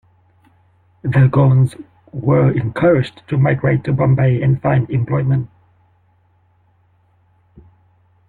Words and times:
The 1.03 1.29
Goans 1.31 1.75
were 2.11 2.49
encouraged 2.51 3.21
to 3.27 3.37
migrate 3.37 3.83
to 3.83 3.93
Bombay 3.93 4.41
and 4.41 4.59
find 4.59 4.89
employment. 4.89 5.47